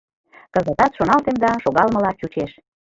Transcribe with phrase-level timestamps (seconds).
[0.53, 2.51] Кызытат шоналтем да шогалмыла чучеш.